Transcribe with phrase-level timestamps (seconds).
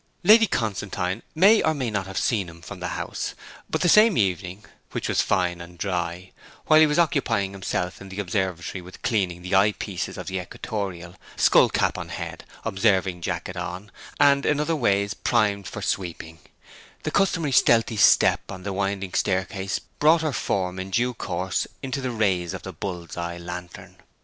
[0.23, 3.35] Lady Constantine may or may not have seen him from the house;
[3.69, 6.31] but the same evening, which was fine and dry,
[6.65, 10.39] while he was occupying himself in the observatory with cleaning the eye pieces of the
[10.39, 16.39] equatorial, skull cap on head, observing jacket on, and in other ways primed for sweeping,
[17.03, 22.01] the customary stealthy step on the winding staircase brought her form in due course into
[22.01, 23.97] the rays of the bull's eye lantern.